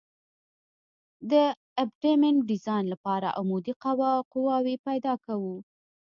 [1.31, 1.33] د
[1.83, 3.73] ابټمنټ ډیزاین لپاره عمودي
[4.33, 5.55] قواوې پیدا کوو